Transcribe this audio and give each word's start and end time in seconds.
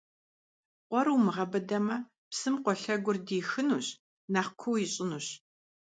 Къуэр 0.89 1.07
умыгъэбыдэмэ, 1.15 1.97
псым 2.29 2.55
къуэ 2.63 2.73
лъэгур 2.81 3.17
дихынущ, 3.27 3.87
нэхъ 4.31 4.51
куу 4.59 4.75
ищӀынущ. 4.83 5.27